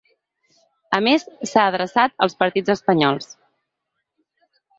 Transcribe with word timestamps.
A 0.97 0.99
més, 1.07 1.25
s’ha 1.51 1.65
adreçat 1.73 2.15
als 2.27 2.35
partits 2.41 2.75
espanyols. 2.77 3.29